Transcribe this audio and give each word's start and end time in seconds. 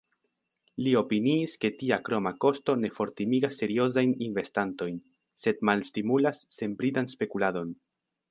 Li 0.85 0.93
opiniis 1.01 1.51
ke 1.65 1.69
tia 1.81 1.97
kroma 2.07 2.31
kosto 2.45 2.75
ne 2.85 2.91
fortimigas 2.95 3.59
seriozajn 3.63 4.15
investantojn, 4.29 4.97
sed 5.43 5.63
malstimulas 5.71 6.43
senbridan 6.59 7.13
spekuladon. 7.15 7.73